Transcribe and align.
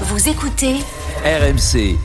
Vous 0.00 0.28
écoutez 0.28 0.74
RMC. 1.24 1.96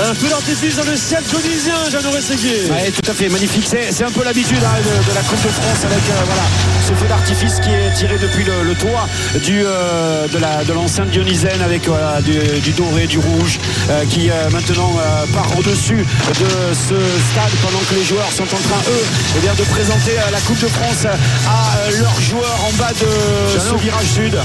Un 0.00 0.14
feu 0.14 0.28
d'artifice 0.28 0.76
dans 0.76 0.84
le 0.84 0.96
ciel 0.96 1.22
tunisien, 1.24 1.74
Jeannot 1.90 2.10
Rességuier. 2.10 2.70
Ouais, 2.70 2.90
tout 2.90 3.10
à 3.10 3.14
fait, 3.14 3.28
magnifique. 3.28 3.64
C'est 3.66 3.92
c'est 3.92 4.04
un 4.04 4.10
peu 4.10 4.22
l'habitude 4.24 4.58
hein, 4.62 4.78
de, 4.78 5.10
de 5.10 5.14
la 5.14 5.22
Coupe 5.22 5.42
de 5.42 5.48
France 5.48 5.84
avec 5.84 5.98
euh, 5.98 6.22
voilà, 6.26 6.42
ce 6.86 6.92
feu 6.94 7.06
d'artifice 7.08 7.60
qui 7.60 7.70
est 7.70 7.92
tiré 7.94 8.18
depuis 8.18 8.44
le, 8.44 8.62
le 8.62 8.74
toit 8.74 9.08
du, 9.42 9.62
euh, 9.64 10.28
de 10.28 10.38
la- 10.38 10.64
de 10.64 10.72
l'enceinte 10.72 11.10
dionysaine 11.10 11.60
avec 11.62 11.86
voilà, 11.88 12.20
du, 12.20 12.38
du 12.60 12.72
doré, 12.72 13.06
du 13.06 13.18
rouge 13.18 13.58
euh, 13.90 14.04
qui 14.08 14.30
euh, 14.30 14.50
maintenant 14.50 14.92
euh, 14.98 15.26
part 15.32 15.48
au-dessus 15.58 16.04
de 16.40 16.48
ce 16.74 16.94
stade 17.30 17.52
pendant 17.62 17.78
que 17.88 17.94
les 17.94 18.04
joueurs 18.04 18.30
sont 18.30 18.44
en 18.44 18.60
train, 18.68 18.80
eux, 18.90 19.04
eh 19.36 19.40
bien, 19.40 19.54
de 19.54 19.62
présenter 19.64 20.12
euh, 20.18 20.30
la 20.30 20.40
Coupe 20.40 20.60
de 20.60 20.68
France 20.68 21.06
à 21.06 21.78
euh, 21.88 22.00
leurs 22.00 22.20
joueurs 22.20 22.58
en 22.68 22.72
bas 22.76 22.92
de 23.00 23.58
ce 23.58 23.74
virage 23.76 24.06
sud. 24.06 24.36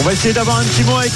On 0.00 0.02
va 0.04 0.12
essayer 0.12 0.34
d'avoir 0.34 0.58
un 0.58 0.64
petit 0.64 0.82
mot 0.84 0.96
avec, 0.98 1.12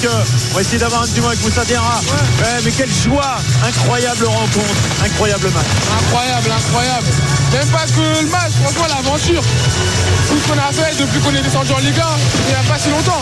on 0.51 0.55
va 0.55 0.61
essayer 0.61 0.79
d'avoir 0.79 1.03
un 1.03 1.07
petit 1.07 1.21
mot 1.21 1.27
avec 1.27 1.41
Moussa. 1.43 1.61
Ouais, 1.61 2.59
mais 2.65 2.71
quelle 2.71 2.91
joie, 2.91 3.37
incroyable 3.67 4.25
rencontre, 4.25 4.81
incroyable 5.05 5.49
match. 5.53 5.65
Incroyable, 6.01 6.49
incroyable. 6.51 7.07
Même 7.53 7.67
pas 7.67 7.85
que 7.85 8.21
le 8.23 8.27
match, 8.29 8.51
franchement 8.63 8.87
l'aventure. 8.95 9.41
Tout 9.41 10.37
ce 10.41 10.47
qu'on 10.51 10.57
a 10.59 10.70
fait 10.71 10.95
depuis 10.99 11.19
qu'on 11.19 11.35
est 11.35 11.41
descendu 11.41 11.71
en 11.73 11.79
Ligue 11.79 11.99
1, 11.99 12.03
il 12.47 12.53
n'y 12.53 12.59
a 12.59 12.63
pas 12.71 12.79
si 12.79 12.89
longtemps. 12.89 13.21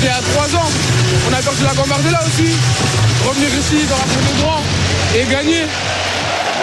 Il 0.00 0.06
y 0.06 0.08
a 0.08 0.20
trois 0.32 0.48
ans. 0.60 0.68
On 1.28 1.32
a 1.32 1.36
perdu 1.36 1.64
la 1.64 1.74
Gambardella 1.74 2.20
aussi. 2.26 2.50
Revenir 3.26 3.48
ici 3.48 3.86
dans 3.88 3.96
la 3.96 4.04
des 4.04 4.42
Grands 4.42 4.62
et 5.16 5.24
gagner. 5.30 5.64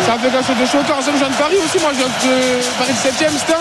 Ça 0.06 0.14
fait 0.14 0.30
quelque 0.30 0.46
chose 0.46 0.58
de 0.62 0.66
choquant. 0.66 1.02
Ça, 1.02 1.12
je 1.12 1.18
viens 1.18 1.30
de 1.30 1.36
Paris 1.36 1.58
aussi, 1.58 1.80
moi 1.80 1.90
je 1.94 1.98
viens 1.98 2.08
de 2.08 2.62
Paris 2.78 2.94
de 2.94 3.00
7ème, 3.00 3.34
c'était. 3.38 3.58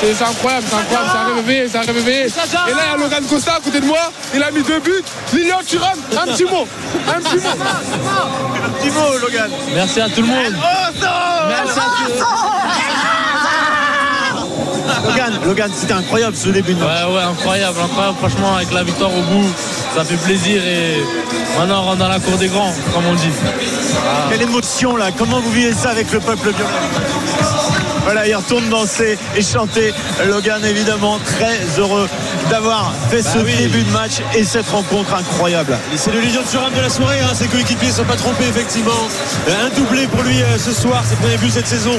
C'est 0.00 0.14
c'est 0.14 0.24
incroyable, 0.24 0.66
c'est 0.68 0.76
incroyable, 0.76 1.10
c'est 1.12 1.18
un 1.18 1.26
rêve 1.26 1.38
éveillé, 1.38 1.68
c'est 1.68 1.78
un 1.78 1.80
rêve 1.82 1.96
éveillé. 1.96 2.26
Et 2.26 2.74
là, 2.74 2.82
il 2.86 2.90
y 2.90 2.94
a 2.94 2.96
Logan 2.96 3.24
Costa 3.24 3.54
à 3.54 3.60
côté 3.60 3.80
de 3.80 3.86
moi, 3.86 4.10
il 4.34 4.42
a 4.42 4.50
mis 4.50 4.62
deux 4.62 4.80
buts. 4.80 5.02
Lilian 5.32 5.60
Thuram, 5.66 5.98
un 6.20 6.32
petit 6.32 6.44
mot, 6.44 6.66
un 7.08 7.20
petit 7.20 7.36
mot. 7.36 7.50
Un 8.64 8.70
petit 8.70 8.90
mot, 8.90 9.18
Logan. 9.20 9.50
Merci 9.74 10.00
à 10.00 10.08
tout 10.08 10.22
le 10.22 10.28
monde. 10.28 10.54
Merci 11.48 11.78
à 11.78 11.82
tout 12.18 12.61
Logan, 15.04 15.32
Logan, 15.44 15.70
c'était 15.74 15.92
incroyable 15.92 16.36
ce 16.36 16.48
début 16.48 16.74
de 16.74 16.80
match. 16.80 17.04
Ouais, 17.06 17.14
ouais, 17.14 17.22
incroyable, 17.22 17.78
incroyable. 17.82 18.16
Franchement, 18.18 18.56
avec 18.56 18.72
la 18.72 18.84
victoire 18.84 19.10
au 19.10 19.22
bout, 19.22 19.48
ça 19.94 20.04
fait 20.04 20.16
plaisir. 20.16 20.62
Et 20.64 21.02
maintenant, 21.58 21.80
on 21.82 21.86
rentre 21.86 21.98
dans 21.98 22.08
la 22.08 22.20
cour 22.20 22.36
des 22.38 22.48
grands, 22.48 22.72
comme 22.94 23.06
on 23.06 23.14
dit. 23.14 23.30
Quelle 24.30 24.42
émotion 24.42 24.96
là, 24.96 25.06
comment 25.16 25.40
vous 25.40 25.50
vivez 25.50 25.72
ça 25.72 25.90
avec 25.90 26.12
le 26.12 26.20
peuple 26.20 26.50
violet 26.50 26.68
voilà, 28.04 28.26
il 28.26 28.34
retourne 28.34 28.68
danser 28.68 29.18
et 29.36 29.42
chanter. 29.42 29.92
Logan, 30.28 30.64
évidemment, 30.64 31.18
très 31.24 31.58
heureux 31.78 32.08
d'avoir 32.50 32.92
fait 33.10 33.22
ce 33.22 33.38
début 33.38 33.82
de 33.84 33.90
match 33.90 34.14
et 34.34 34.44
cette 34.44 34.68
rencontre 34.68 35.14
incroyable. 35.14 35.78
C'est 35.96 36.12
le 36.12 36.20
Légion 36.20 36.42
de 36.42 36.46
Thuram 36.48 36.72
de 36.74 36.80
la 36.80 36.88
soirée, 36.88 37.20
hein. 37.20 37.32
ses 37.34 37.46
coéquipiers 37.46 37.88
ne 37.88 37.94
sont 37.94 38.04
pas 38.04 38.16
trompés 38.16 38.46
effectivement. 38.48 38.90
Euh, 39.48 39.66
Un 39.66 39.70
doublé 39.76 40.06
pour 40.06 40.22
lui 40.22 40.42
euh, 40.42 40.58
ce 40.58 40.72
soir, 40.72 41.02
ses 41.08 41.16
premiers 41.16 41.36
buts 41.36 41.50
cette 41.50 41.66
saison 41.68 41.92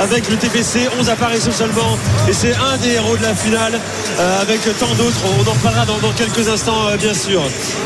avec 0.00 0.28
le 0.28 0.36
TFC, 0.36 0.88
11 0.98 1.10
apparitions 1.10 1.52
seulement. 1.52 1.98
Et 2.28 2.32
c'est 2.32 2.54
un 2.54 2.76
des 2.78 2.92
héros 2.94 3.16
de 3.16 3.22
la 3.22 3.34
finale 3.34 3.80
euh, 4.20 4.42
avec 4.42 4.60
tant 4.78 4.94
d'autres. 4.94 5.22
On 5.38 5.48
en 5.48 5.52
reparlera 5.52 5.84
dans, 5.86 5.98
dans 5.98 6.12
quelques 6.12 6.48
instants 6.48 6.88
euh, 6.88 6.96
bien 6.96 7.14
sûr. 7.14 7.42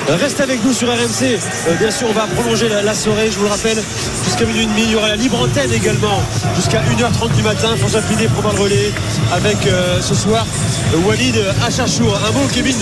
Reste 0.09 0.41
avec 0.41 0.63
nous 0.65 0.73
sur 0.73 0.89
RMC. 0.89 1.39
Bien 1.79 1.91
sûr, 1.91 2.09
on 2.11 2.13
va 2.13 2.27
prolonger 2.27 2.69
la, 2.69 2.83
la 2.83 2.95
soirée, 2.95 3.31
je 3.31 3.39
vous 3.39 3.45
le 3.45 3.51
rappelle, 3.51 3.83
jusqu'à 4.25 4.45
minuit 4.45 4.65
et 4.65 4.67
demi. 4.67 4.83
Il 4.85 4.91
y 4.91 4.97
aura 4.97 5.09
la 5.09 5.17
libre 5.17 5.41
antenne 5.41 5.73
également 5.73 6.21
jusqu'à 6.57 6.81
1h30 6.83 7.35
du 7.35 7.43
matin. 7.43 7.62
François 7.63 8.03
Pinet 8.03 8.27
prendra 8.27 8.53
le 8.55 8.61
relais 8.61 8.93
avec 9.31 9.67
euh, 9.67 10.03
ce 10.03 10.17
soir 10.17 10.45
Walid 11.07 11.37
Achachour. 11.65 12.19
Un 12.29 12.33
mot 12.33 12.41
Kevin, 12.53 12.77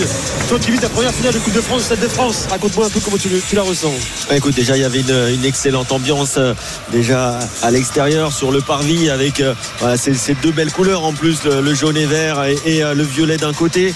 toi 0.49 0.57
qui 0.57 0.71
vis 0.71 0.79
ta 0.79 0.89
première 0.89 1.13
finale 1.13 1.35
de 1.35 1.39
Coupe 1.39 1.53
de 1.53 1.61
France, 1.61 1.83
Stade 1.83 1.99
de 1.99 2.07
France, 2.07 2.47
raconte-moi 2.49 2.87
un 2.87 2.89
peu 2.89 2.99
comment 2.99 3.17
tu, 3.17 3.29
la 3.55 3.61
ressens. 3.61 3.93
Bah, 4.27 4.37
écoute, 4.37 4.55
déjà 4.55 4.75
il 4.75 4.81
y 4.81 4.83
avait 4.83 5.01
une, 5.01 5.45
excellente 5.45 5.91
ambiance 5.91 6.35
euh, 6.37 6.55
déjà 6.91 7.37
à 7.61 7.69
l'extérieur 7.69 8.33
sur 8.33 8.51
le 8.51 8.59
parvis 8.61 9.11
avec 9.11 9.39
euh, 9.39 9.53
ces, 9.97 10.33
deux 10.41 10.51
belles 10.51 10.71
couleurs 10.71 11.03
en 11.03 11.13
plus 11.13 11.43
le, 11.43 11.73
jaune 11.75 11.97
et 11.97 12.07
vert 12.07 12.43
et, 12.43 12.81
le 12.81 13.03
violet 13.03 13.37
d'un 13.37 13.53
côté. 13.53 13.93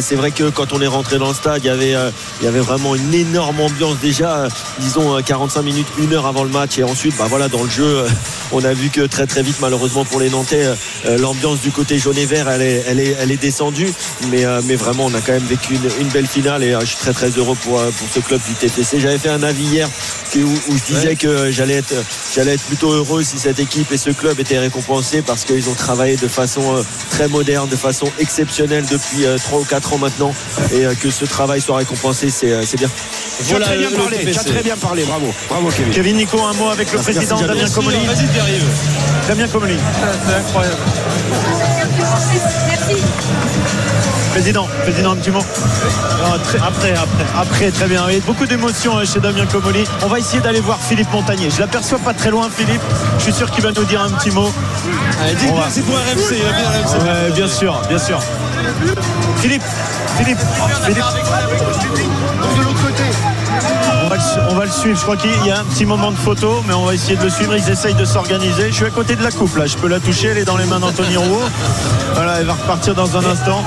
C'est 0.00 0.14
vrai 0.14 0.30
que 0.30 0.48
quand 0.50 0.72
on 0.72 0.80
est 0.80 0.86
rentré 0.86 1.18
dans 1.18 1.28
le 1.28 1.34
stade, 1.34 1.62
il 1.64 1.66
y 1.66 2.46
avait, 2.46 2.60
vraiment 2.60 2.94
une 2.94 3.12
énorme 3.14 3.60
ambiance 3.60 3.96
déjà, 4.00 4.46
disons 4.78 5.16
euh, 5.16 5.22
45 5.22 5.62
minutes, 5.62 5.88
une 5.98 6.14
heure 6.14 6.26
avant 6.26 6.44
le 6.44 6.50
match 6.50 6.78
et 6.78 6.84
ensuite, 6.84 7.16
bah 7.16 7.26
voilà, 7.28 7.48
dans 7.48 7.64
le 7.64 7.70
jeu, 7.70 8.04
on 8.52 8.64
a 8.64 8.72
vu 8.72 8.90
que 8.90 9.02
très 9.02 9.26
très 9.26 9.42
vite, 9.42 9.56
malheureusement 9.60 10.04
pour 10.04 10.20
les 10.20 10.30
Nantais, 10.30 10.64
euh, 10.64 10.74
euh, 11.06 11.18
l'ambiance 11.18 11.60
du 11.60 11.70
côté 11.70 11.98
jaune 11.98 12.18
et 12.18 12.26
vert, 12.26 12.48
elle 12.48 12.62
est, 12.62 12.84
elle 12.86 13.00
est, 13.00 13.16
elle 13.20 13.30
est 13.30 13.40
descendue, 13.40 13.92
mais, 14.28 14.44
euh, 14.44 14.60
mais 14.64 14.76
vraiment, 14.76 15.06
on 15.06 15.14
a 15.14 15.20
quand 15.20 15.32
même 15.32 15.44
vécu 15.44 15.74
une, 15.74 15.88
une 16.00 16.08
belle 16.08 16.26
finale 16.26 16.62
et 16.62 16.76
je 16.80 16.86
suis 16.86 16.96
très 16.96 17.12
très 17.12 17.30
heureux 17.30 17.56
pour, 17.62 17.80
pour 17.80 18.08
ce 18.12 18.20
club 18.20 18.40
du 18.46 18.54
TFC. 18.54 19.00
J'avais 19.00 19.18
fait 19.18 19.28
un 19.28 19.42
avis 19.42 19.64
hier 19.64 19.88
où, 20.36 20.38
où 20.38 20.76
je 20.76 20.94
disais 20.94 21.16
que 21.16 21.50
j'allais 21.50 21.74
être, 21.74 21.94
j'allais 22.34 22.54
être 22.54 22.64
plutôt 22.64 22.92
heureux 22.92 23.22
si 23.22 23.38
cette 23.38 23.58
équipe 23.58 23.90
et 23.92 23.96
ce 23.96 24.10
club 24.10 24.38
étaient 24.40 24.58
récompensés 24.58 25.22
parce 25.22 25.44
qu'ils 25.44 25.68
ont 25.68 25.74
travaillé 25.74 26.16
de 26.16 26.28
façon 26.28 26.84
très 27.10 27.28
moderne, 27.28 27.68
de 27.68 27.76
façon 27.76 28.06
exceptionnelle 28.18 28.84
depuis 28.90 29.24
3 29.44 29.60
ou 29.60 29.64
4 29.64 29.94
ans 29.94 29.98
maintenant 29.98 30.34
et 30.72 30.84
que 30.96 31.10
ce 31.10 31.24
travail 31.24 31.60
soit 31.60 31.76
récompensé, 31.76 32.30
c'est 32.30 32.64
c'est 32.64 32.76
bien. 32.76 32.90
Tu 33.48 33.56
as 33.56 33.60
très 33.60 33.76
bien 33.78 33.90
parlé, 33.90 34.18
tu 34.32 34.38
as 34.38 34.44
très 34.44 34.62
bien 34.62 34.76
parlé, 34.76 35.04
bravo, 35.04 35.32
bravo 35.48 35.68
Kevin. 35.70 35.92
Kevin 35.92 36.16
Nico, 36.16 36.38
un 36.44 36.52
mot 36.54 36.70
avec 36.70 36.90
le 36.92 36.98
Merci, 36.98 37.12
président 37.12 37.36
merci, 37.40 37.48
Damien. 37.58 37.70
Comoli. 37.74 37.96
Vas-y, 38.06 38.26
Pierre-Yves. 38.26 38.64
Damien 39.28 39.48
Comoli. 39.48 39.76
C'est 40.28 40.34
incroyable. 40.34 40.76
Président, 44.32 44.68
président, 44.82 45.12
un 45.12 45.16
petit 45.16 45.30
mot. 45.30 45.40
Ah, 46.24 46.38
très- 46.44 46.58
après, 46.58 46.92
après, 46.92 47.24
après, 47.36 47.70
très 47.72 47.86
bien. 47.88 48.04
Il 48.08 48.14
y 48.14 48.18
a 48.18 48.20
beaucoup 48.20 48.46
d'émotions 48.46 48.96
euh, 48.98 49.04
chez 49.04 49.18
Damien 49.20 49.44
Comoli. 49.46 49.84
On 50.02 50.06
va 50.06 50.18
essayer 50.20 50.40
d'aller 50.40 50.60
voir 50.60 50.78
Philippe 50.80 51.10
Montagnier. 51.12 51.50
Je 51.50 51.60
l'aperçois 51.60 51.98
pas 51.98 52.14
très 52.14 52.30
loin, 52.30 52.48
Philippe. 52.54 52.80
Je 53.18 53.24
suis 53.24 53.32
sûr 53.32 53.50
qu'il 53.50 53.62
va 53.64 53.72
nous 53.72 53.84
dire 53.84 54.00
un 54.00 54.10
petit 54.10 54.30
mot. 54.30 54.50
Allez, 55.22 55.34
bien, 55.34 55.52
va- 55.54 55.68
c'est 55.70 55.82
pour 55.82 55.96
RMC, 55.96 56.32
il 56.32 56.36
bien 56.38 56.70
RMC. 56.70 57.02
Ouais, 57.04 57.30
bien 57.34 57.48
sûr, 57.48 57.80
bien 57.88 57.98
sûr. 57.98 58.20
Philippe, 59.40 59.62
Philippe, 60.18 60.38
Philippe. 60.84 61.04
Le, 64.36 64.50
on 64.50 64.54
va 64.54 64.64
le 64.64 64.70
suivre. 64.70 64.96
Je 64.98 65.02
crois 65.02 65.16
qu'il 65.16 65.30
y 65.46 65.50
a 65.50 65.60
un 65.60 65.64
petit 65.64 65.84
moment 65.86 66.10
de 66.10 66.16
photo, 66.16 66.62
mais 66.66 66.74
on 66.74 66.84
va 66.84 66.94
essayer 66.94 67.16
de 67.16 67.22
le 67.24 67.30
suivre. 67.30 67.54
Ils 67.56 67.68
essayent 67.70 67.94
de 67.94 68.04
s'organiser. 68.04 68.68
Je 68.70 68.74
suis 68.74 68.84
à 68.84 68.90
côté 68.90 69.16
de 69.16 69.22
la 69.22 69.30
coupe 69.30 69.56
là. 69.56 69.66
Je 69.66 69.76
peux 69.76 69.88
la 69.88 70.00
toucher. 70.00 70.28
Elle 70.28 70.38
est 70.38 70.44
dans 70.44 70.56
les 70.56 70.66
mains 70.66 70.80
d'Anthony 70.80 71.16
Rouault. 71.16 71.48
Voilà, 72.14 72.40
elle 72.40 72.46
va 72.46 72.54
repartir 72.54 72.94
dans 72.94 73.16
un 73.16 73.24
instant. 73.24 73.62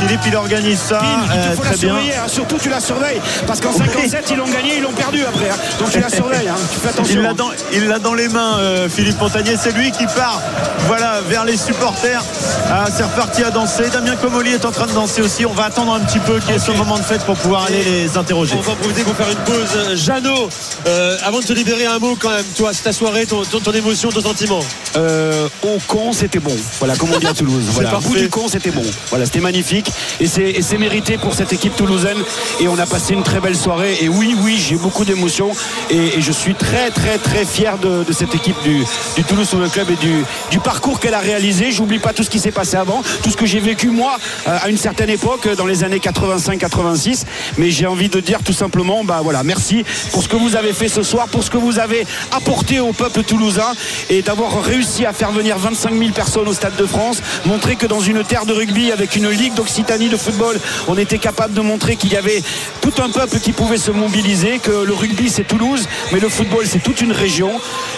Philippe, 0.00 0.20
il 0.26 0.36
organise 0.36 0.78
ça. 0.78 1.00
Euh, 1.00 1.48
il 1.50 1.56
faut 1.56 1.62
la 1.64 1.70
très 1.70 1.78
bien. 1.78 1.96
hein. 1.96 2.28
surtout 2.28 2.56
tu 2.58 2.68
la 2.68 2.80
surveilles, 2.80 3.20
parce 3.46 3.60
qu'en 3.60 3.72
57 3.72 4.26
ils 4.30 4.36
l'ont 4.36 4.44
gagné, 4.48 4.76
ils 4.76 4.82
l'ont 4.82 4.92
perdu 4.92 5.22
après, 5.24 5.50
hein. 5.50 5.56
donc 5.78 5.90
tu 5.90 6.00
la 6.00 6.08
surveilles, 6.08 6.48
hein. 6.48 6.54
tu 6.72 6.80
fais 6.80 6.88
attention. 6.88 7.14
Il 7.16 7.22
l'a 7.22 7.32
dans, 7.34 7.50
il 7.72 7.88
l'a 7.88 7.98
dans 7.98 8.14
les 8.14 8.28
mains, 8.28 8.58
euh, 8.58 8.88
Philippe 8.88 9.20
Montagnier. 9.20 9.56
C'est 9.60 9.72
lui 9.72 9.90
qui 9.90 10.06
part 10.06 10.40
voilà, 10.86 11.20
vers 11.28 11.44
les 11.44 11.56
supporters. 11.56 12.22
Ah, 12.70 12.84
c'est 12.94 13.02
reparti 13.04 13.42
à 13.42 13.50
danser. 13.50 13.88
Damien 13.90 14.16
Comoli 14.16 14.52
est 14.52 14.64
en 14.64 14.70
train 14.72 14.86
de 14.86 14.92
danser 14.92 15.22
aussi. 15.22 15.46
On 15.46 15.52
va 15.52 15.64
attendre 15.64 15.94
un 15.94 16.00
petit 16.00 16.18
peu 16.20 16.38
qu'il 16.38 16.50
y 16.52 16.54
ait 16.54 16.58
ce 16.58 16.72
moment 16.72 16.98
de 16.98 17.02
fête 17.02 17.24
pour 17.24 17.36
pouvoir 17.36 17.64
aller 17.64 17.82
les 17.82 18.16
interroger. 18.18 18.54
On 18.58 18.60
va 18.60 18.74
profiter 18.76 19.02
pour 19.02 19.14
faire 19.16 19.30
une 19.30 19.38
pause. 19.38 19.76
Jeannot, 19.96 20.48
euh, 20.86 21.16
avant 21.24 21.40
de 21.40 21.44
te 21.44 21.52
libérer, 21.52 21.86
un 21.86 21.98
mot 21.98 22.16
quand 22.18 22.30
même. 22.30 22.44
Toi, 22.56 22.70
c'est 22.72 22.82
ta 22.82 22.92
soirée, 22.92 23.26
ton, 23.26 23.42
ton- 23.44 23.60
ton 23.60 23.72
émotion, 23.72 24.10
ton 24.10 24.20
sentiment. 24.20 24.60
Euh, 24.96 25.48
au 25.62 25.78
con, 25.86 26.12
c'était 26.12 26.38
bon. 26.38 26.54
Voilà, 26.78 26.96
comme 26.96 27.10
on 27.14 27.18
dit 27.18 27.26
à 27.26 27.34
Toulouse. 27.34 27.64
Voilà, 27.72 27.96
au 27.98 28.00
bout 28.00 28.14
du 28.16 28.28
con, 28.28 28.46
c'était 28.48 28.70
bon. 28.70 28.82
Voilà, 29.10 29.24
c'était 29.26 29.40
magnifique. 29.40 29.90
Et 30.20 30.26
c'est, 30.26 30.42
et 30.50 30.62
c'est 30.62 30.78
mérité 30.78 31.18
pour 31.18 31.34
cette 31.34 31.52
équipe 31.52 31.74
toulousaine. 31.76 32.18
Et 32.60 32.68
on 32.68 32.78
a 32.78 32.86
passé 32.86 33.14
une 33.14 33.22
très 33.22 33.40
belle 33.40 33.56
soirée. 33.56 33.96
Et 34.00 34.08
oui, 34.08 34.34
oui, 34.40 34.56
j'ai 34.58 34.76
beaucoup 34.76 35.04
d'émotions. 35.04 35.50
Et, 35.90 36.18
et 36.18 36.20
je 36.20 36.32
suis 36.32 36.54
très, 36.54 36.90
très, 36.90 37.18
très 37.18 37.44
fier 37.44 37.78
de, 37.78 38.04
de 38.04 38.12
cette 38.12 38.34
équipe 38.34 38.56
du, 38.62 38.84
du 39.16 39.24
Toulouse 39.24 39.48
Football 39.48 39.70
Club 39.70 39.90
et 39.90 39.96
du, 39.96 40.24
du 40.50 40.58
parcours 40.60 41.00
qu'elle 41.00 41.14
a 41.14 41.18
réalisé. 41.20 41.72
J'oublie 41.72 41.98
pas 41.98 42.12
tout 42.12 42.22
ce 42.24 42.30
qui 42.30 42.38
s'est 42.38 42.52
passé 42.52 42.76
avant, 42.76 43.02
tout 43.22 43.30
ce 43.30 43.36
que 43.36 43.46
j'ai 43.46 43.60
vécu 43.60 43.88
moi 43.88 44.16
euh, 44.48 44.58
à 44.62 44.68
une 44.68 44.78
certaine 44.78 45.10
époque, 45.10 45.48
dans 45.56 45.66
les 45.66 45.84
années 45.84 45.98
85-86. 45.98 47.24
Mais 47.58 47.70
j'ai 47.70 47.86
envie 47.86 48.08
de 48.08 48.20
dire 48.20 48.40
tout 48.44 48.52
simplement, 48.52 49.04
bah 49.04 49.20
voilà, 49.22 49.42
merci 49.42 49.84
pour 50.12 50.22
ce 50.22 50.28
que 50.28 50.36
vous 50.36 50.56
avez 50.56 50.72
fait 50.72 50.88
ce 50.88 51.02
soir, 51.02 51.28
pour 51.28 51.42
ce 51.44 51.50
que 51.50 51.56
vous 51.56 51.78
avez 51.78 52.06
apporté 52.32 52.80
au 52.80 52.92
peuple 52.92 53.22
toulousain 53.22 53.72
et 54.10 54.22
d'avoir 54.22 54.62
réussi 54.62 55.04
à 55.06 55.12
faire 55.12 55.32
venir 55.32 55.58
25 55.58 55.92
000 55.96 56.10
personnes 56.12 56.48
au 56.48 56.52
Stade 56.54 56.76
de 56.76 56.86
France, 56.86 57.22
montrer 57.44 57.76
que 57.76 57.86
dans 57.86 58.00
une 58.00 58.22
terre 58.24 58.46
de 58.46 58.52
rugby 58.52 58.92
avec 58.92 59.16
une 59.16 59.28
ligue 59.28 59.54
d'Occitanie 59.54 60.08
de 60.08 60.16
football, 60.16 60.58
on 60.88 60.96
était 60.96 61.18
capable 61.18 61.54
de 61.54 61.60
montrer 61.60 61.96
qu'il 61.96 62.12
y 62.12 62.16
avait 62.16 62.42
tout 62.80 62.92
un 63.02 63.10
peuple 63.10 63.38
qui 63.40 63.52
pouvait 63.52 63.78
se 63.78 63.90
mobiliser, 63.90 64.58
que 64.58 64.70
le 64.84 64.94
rugby 64.94 65.28
c'est 65.30 65.44
Toulouse, 65.46 65.86
mais 66.12 66.20
le 66.20 66.28
football 66.28 66.64
c'est 66.66 66.82
toute 66.82 67.00
une 67.00 67.12
région. 67.12 67.52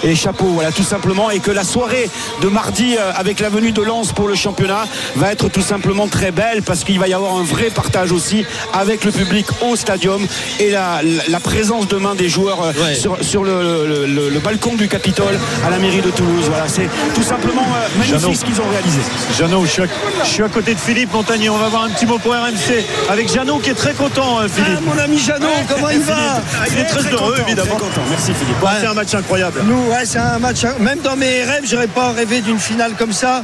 Et 0.04 0.14
chapeau, 0.14 0.46
voilà, 0.46 0.70
tout 0.72 0.82
simplement. 0.82 1.30
Et 1.30 1.40
que 1.40 1.50
la 1.50 1.64
soirée 1.64 2.08
de 2.42 2.48
mardi 2.48 2.96
euh, 2.98 3.12
avec 3.14 3.40
la 3.40 3.48
venue 3.48 3.72
de 3.72 3.82
Lens 3.82 4.12
pour 4.12 4.28
le 4.28 4.34
championnat 4.34 4.86
va 5.16 5.32
être 5.32 5.48
tout 5.48 5.62
simplement 5.62 6.08
très 6.08 6.30
belle 6.30 6.62
parce 6.62 6.84
qu'il 6.84 6.98
va 6.98 7.08
y 7.08 7.14
avoir 7.14 7.36
un 7.36 7.42
vrai 7.42 7.70
partage 7.70 8.12
aussi 8.12 8.44
avec 8.72 9.04
le 9.04 9.12
public 9.12 9.46
au 9.62 9.76
stadium 9.76 10.26
et 10.60 10.70
la, 10.70 11.00
la- 11.28 11.40
présence 11.40 11.67
demain 11.88 12.14
des 12.14 12.28
joueurs 12.28 12.62
euh, 12.62 12.72
Ouais. 12.82 12.94
sur, 12.94 13.16
sur 13.20 13.44
le, 13.44 13.86
le- 13.86 14.06
le- 14.06 14.28
le 14.30 14.38
balcon 14.40 14.74
du 14.74 14.88
Capitole 14.88 15.38
à 15.66 15.70
la 15.70 15.78
mairie 15.78 16.00
de 16.00 16.10
Toulouse. 16.10 16.44
Voilà, 16.48 16.64
c'est 16.66 16.88
tout 17.14 17.22
simplement 17.22 17.62
euh, 17.62 17.98
magnifique 17.98 18.20
Jeannot. 18.20 18.34
ce 18.34 18.44
qu'ils 18.44 18.60
ont 18.60 18.68
réalisé. 18.70 19.00
Jeannot, 19.36 19.64
je 19.66 19.70
suis, 19.70 19.82
à, 19.82 19.86
je 20.24 20.28
suis 20.28 20.42
à 20.42 20.48
côté 20.48 20.74
de 20.74 20.80
Philippe 20.80 21.12
Montagnier. 21.12 21.50
On 21.50 21.58
va 21.58 21.68
voir 21.68 21.84
un 21.84 21.90
petit 21.90 22.06
mot 22.06 22.18
pour 22.18 22.32
RMC 22.32 22.84
avec 23.10 23.30
Jeannot 23.32 23.58
qui 23.58 23.70
est 23.70 23.74
très 23.74 23.92
content, 23.92 24.40
euh, 24.40 24.48
Philippe. 24.48 24.80
mon 24.86 24.98
ami 24.98 25.18
Jeannot, 25.18 25.46
comment 25.68 25.90
il 25.90 26.00
va 26.00 26.40
Il 26.72 26.78
est 26.78 26.84
très, 26.84 27.00
heureux, 27.12 27.32
content, 27.32 27.46
évidemment. 27.46 27.74
très 27.76 27.84
content. 27.86 28.00
Merci 28.10 28.32
Philippe. 28.32 28.62
Ouais, 28.62 28.70
C'est 28.80 28.86
un 28.86 28.94
match 28.94 29.14
incroyable. 29.14 29.60
Nous, 29.64 29.90
ouais, 29.92 30.04
c'est 30.04 30.18
un 30.18 30.38
match. 30.38 30.62
Même 30.80 31.00
dans 31.00 31.16
mes 31.16 31.44
rêves, 31.44 31.64
j'aurais 31.70 31.86
pas 31.88 32.12
rêvé 32.12 32.40
d'une 32.40 32.58
finale 32.58 32.92
comme 32.98 33.12
ça. 33.12 33.42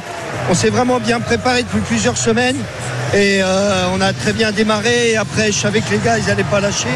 On 0.51 0.55
s'est 0.55 0.71
vraiment 0.71 0.99
bien 1.01 1.21
préparé 1.21 1.63
depuis 1.63 1.81
plusieurs 1.81 2.17
semaines 2.17 2.57
et 3.15 3.41
euh, 3.43 3.85
on 3.95 4.01
a 4.01 4.13
très 4.13 4.33
bien 4.33 4.51
démarré. 4.53 5.11
Et 5.13 5.17
après, 5.17 5.53
je 5.53 5.59
savais 5.59 5.81
que 5.81 5.91
les 5.91 5.99
gars, 5.99 6.19
ils 6.19 6.27
n'allaient 6.27 6.43
pas 6.45 6.61
lâcher. 6.61 6.89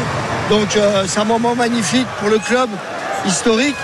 Donc, 0.49 0.75
euh, 0.75 1.05
c'est 1.07 1.19
un 1.19 1.25
moment 1.25 1.55
magnifique 1.55 2.07
pour 2.19 2.29
le 2.29 2.39
club 2.39 2.69
historique. 3.25 3.75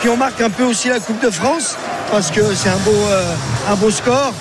Puis 0.00 0.08
on 0.08 0.16
marque 0.16 0.40
un 0.40 0.50
peu 0.50 0.64
aussi 0.64 0.88
la 0.88 1.00
Coupe 1.00 1.22
de 1.22 1.30
France 1.30 1.76
parce 2.10 2.30
que 2.30 2.54
c'est 2.54 2.68
un 2.68 2.78
beau, 2.78 2.90
euh, 2.90 3.34
un 3.70 3.74
beau 3.76 3.90
score. 3.90 4.32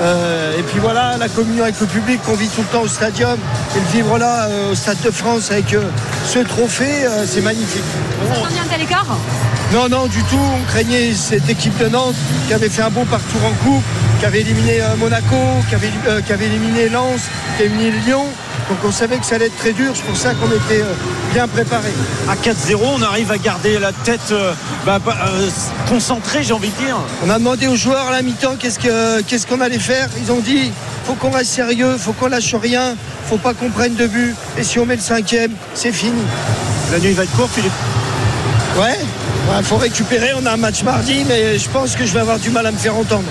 Euh, 0.00 0.58
et 0.58 0.62
puis 0.62 0.80
voilà, 0.80 1.16
la 1.16 1.28
communion 1.28 1.62
avec 1.62 1.80
le 1.80 1.86
public 1.86 2.20
qu'on 2.22 2.34
vit 2.34 2.48
tout 2.48 2.62
le 2.62 2.66
temps 2.66 2.82
au 2.82 2.88
stadium 2.88 3.38
et 3.76 3.78
le 3.78 3.86
vivre 3.92 4.18
là 4.18 4.46
euh, 4.48 4.72
au 4.72 4.74
Stade 4.74 5.00
de 5.02 5.10
France 5.10 5.50
avec 5.50 5.72
euh, 5.72 5.82
ce 6.26 6.40
trophée, 6.40 7.06
c'est 7.26 7.42
magnifique. 7.42 7.84
Ça 8.32 8.40
revient 8.40 8.58
un 8.58 8.68
tel 8.68 8.82
écart 8.82 9.06
Non, 9.72 9.88
non, 9.88 10.06
du 10.06 10.22
tout. 10.24 10.38
On 10.38 10.64
craignait 10.70 11.12
cette 11.14 11.48
équipe 11.48 11.76
de 11.78 11.88
Nantes 11.88 12.16
qui 12.48 12.54
avait 12.54 12.68
fait 12.68 12.82
un 12.82 12.90
bon 12.90 13.04
parcours 13.04 13.44
en 13.44 13.52
coupe, 13.64 13.84
qui 14.18 14.26
avait 14.26 14.40
éliminé 14.40 14.80
Monaco, 14.98 15.36
qui 15.68 15.74
avait, 15.74 15.90
qui 16.26 16.32
avait 16.32 16.46
éliminé 16.46 16.88
Lens, 16.88 17.20
qui 17.56 17.62
a 17.62 17.66
éliminé 17.66 17.90
Lyon. 18.06 18.24
Donc 18.68 18.78
on 18.84 18.90
savait 18.92 19.18
que 19.18 19.26
ça 19.26 19.34
allait 19.36 19.46
être 19.46 19.56
très 19.58 19.72
dur. 19.72 19.92
C'est 19.94 20.04
pour 20.04 20.16
ça 20.16 20.32
qu'on 20.34 20.46
était 20.48 20.82
euh, 20.82 20.92
bien 21.32 21.46
préparés. 21.48 21.92
À 22.28 22.34
4-0, 22.34 22.78
on 22.96 23.02
arrive 23.02 23.30
à 23.30 23.38
garder 23.38 23.78
la 23.78 23.92
tête 23.92 24.20
euh, 24.32 24.52
bah, 24.86 24.98
euh, 25.06 25.48
concentrée, 25.88 26.42
j'ai 26.42 26.52
envie 26.54 26.70
de 26.70 26.84
dire. 26.84 26.96
On 27.26 27.30
a 27.30 27.38
demandé 27.38 27.66
aux 27.66 27.76
joueurs 27.76 28.06
à 28.08 28.10
la 28.12 28.22
mi-temps 28.22 28.56
qu'est-ce 28.58 28.78
que- 28.78 29.20
qu'est-ce 29.22 29.46
qu'on 29.46 29.60
allait 29.60 29.78
faire. 29.78 30.08
Ils 30.22 30.32
ont 30.32 30.40
dit 30.40 30.70
faut 31.06 31.14
qu'on 31.14 31.30
reste 31.30 31.50
sérieux, 31.50 31.96
faut 31.98 32.12
qu'on 32.14 32.28
lâche 32.28 32.54
rien, 32.54 32.96
faut 33.28 33.36
pas 33.36 33.52
qu'on 33.52 33.68
prenne 33.68 33.94
de 33.94 34.06
but. 34.06 34.34
Et 34.56 34.64
si 34.64 34.78
on 34.78 34.86
met 34.86 34.96
le 34.96 35.02
cinquième, 35.02 35.52
c'est 35.74 35.92
fini. 35.92 36.22
La 36.92 36.98
nuit 36.98 37.12
va 37.12 37.24
être 37.24 37.36
courte, 37.36 37.50
Philippe. 37.54 37.72
Ouais, 38.80 38.98
il 39.58 39.64
faut 39.64 39.76
récupérer. 39.76 40.32
On 40.34 40.46
a 40.46 40.52
un 40.52 40.56
match 40.56 40.82
mardi, 40.82 41.24
mais 41.26 41.58
je 41.58 41.68
pense 41.68 41.96
que 41.96 42.06
je 42.06 42.12
vais 42.12 42.20
avoir 42.20 42.38
du 42.38 42.50
mal 42.50 42.66
à 42.66 42.72
me 42.72 42.78
faire 42.78 42.96
entendre. 42.96 43.24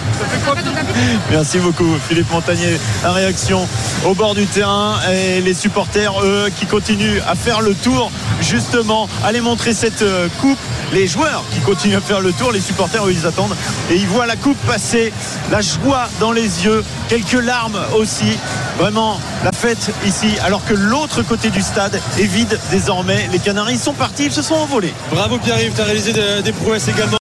Merci 1.32 1.60
beaucoup, 1.60 1.96
Philippe 2.08 2.32
Montagnier. 2.32 2.80
La 3.04 3.12
réaction 3.12 3.68
au 4.06 4.14
bord 4.14 4.36
du 4.36 4.46
terrain 4.46 5.00
et 5.12 5.42
les 5.42 5.54
supporters, 5.54 6.14
eux, 6.24 6.50
qui 6.56 6.66
continuent 6.66 7.20
à 7.28 7.36
faire 7.36 7.62
le 7.62 7.74
tour, 7.74 8.12
justement, 8.42 9.08
aller 9.24 9.42
montrer 9.42 9.74
cette 9.74 10.02
euh, 10.02 10.28
coupe. 10.40 10.60
Les 10.94 11.08
joueurs 11.08 11.44
qui 11.52 11.60
continuent 11.62 11.98
à 11.98 12.02
faire 12.02 12.22
le 12.22 12.32
tour, 12.34 12.52
les 12.52 12.62
supporters, 12.62 13.04
eux, 13.08 13.12
ils 13.12 13.26
attendent 13.26 13.56
et 13.90 13.96
ils 13.96 14.06
voient 14.06 14.28
la 14.28 14.36
coupe 14.36 14.58
passer, 14.68 15.12
la 15.52 15.60
joie 15.60 16.08
dans 16.20 16.32
les 16.32 16.66
yeux, 16.66 16.84
quelques 17.10 17.34
larmes 17.34 17.80
aussi. 17.98 18.38
Vraiment, 18.78 19.20
la 19.44 19.52
fête 19.52 19.92
ici, 20.06 20.36
alors 20.44 20.64
que 20.66 20.76
l'autre 20.76 21.24
côté 21.24 21.50
du 21.50 21.64
stade 21.64 22.00
est 22.20 22.26
vide 22.26 22.60
désormais. 22.70 23.28
Les 23.32 23.40
Canaries 23.40 23.80
sont 23.80 23.94
partis, 23.94 24.26
ils 24.26 24.32
se 24.32 24.44
sont 24.44 24.54
envolés. 24.54 24.94
Bravo 25.12 25.40
Pierre-Yves, 25.40 25.74
tu 25.76 25.82
as 25.82 25.86
réalisé 25.86 26.14
des, 26.14 26.44
des 26.44 26.52
prouesses 26.52 26.88
également. 26.88 27.12